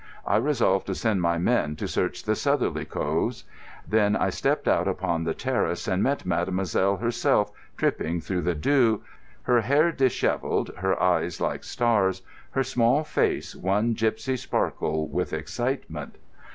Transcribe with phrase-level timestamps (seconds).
[0.25, 3.43] I resolved to send my men to search the southerly coves.
[3.87, 9.03] Then I stepped out upon the terrace and met mademoiselle herself tripping through the dew,
[9.43, 16.17] her hair dishevelled, her eyes like stars, her small face one gipsy sparkle with excitement.